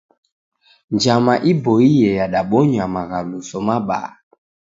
Njama 0.93 1.33
iboie 1.51 2.09
yadabonya 2.19 2.83
maghaluso 2.95 3.57
mabaa. 3.67 4.09